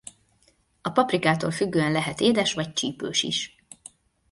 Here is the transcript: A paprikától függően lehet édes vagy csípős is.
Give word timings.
A 0.81 0.89
paprikától 0.89 1.51
függően 1.51 1.91
lehet 1.91 2.21
édes 2.21 2.53
vagy 2.53 2.73
csípős 2.73 3.23
is. 3.23 3.57